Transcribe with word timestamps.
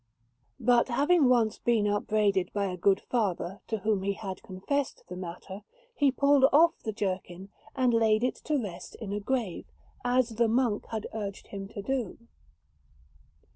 But 0.59 0.87
having 0.87 1.29
once 1.29 1.59
been 1.59 1.85
upbraided 1.85 2.51
by 2.53 2.65
a 2.65 2.75
good 2.75 2.99
Father 3.01 3.61
to 3.67 3.77
whom 3.77 4.01
he 4.01 4.13
had 4.13 4.41
confessed 4.41 5.03
the 5.07 5.15
matter, 5.15 5.59
he 5.93 6.11
pulled 6.11 6.43
off 6.51 6.73
the 6.81 6.91
jerkin 6.91 7.49
and 7.75 7.93
laid 7.93 8.23
it 8.23 8.37
to 8.45 8.57
rest 8.57 8.95
in 8.95 9.13
a 9.13 9.19
grave, 9.19 9.67
as 10.03 10.29
the 10.29 10.47
monk 10.47 10.87
had 10.87 11.05
urged 11.13 11.49
him 11.49 11.67
to 11.67 11.83
do. 11.83 12.17